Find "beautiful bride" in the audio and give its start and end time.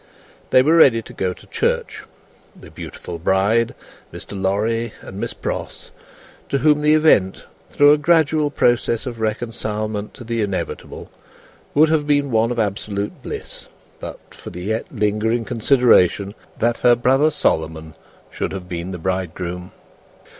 2.71-3.75